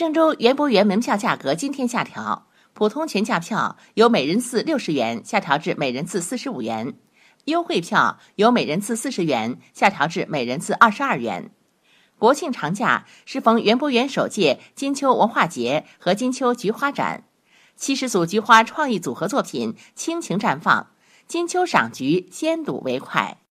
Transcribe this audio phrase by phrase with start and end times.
[0.00, 6.94] 郑州园博园门票价格今天下调普通全价票由每人次六十元下调至每人次四十五元
[7.44, 11.50] 优惠票由每人次四十元下调至每人次二十二元。
[12.18, 17.24] 国庆长假适逢园博园首届金秋文化节和金秋菊花展
[17.76, 20.92] 七十组菊花创意组合作品倾情绽放
[21.26, 23.40] 金秋赏菊先睹为快。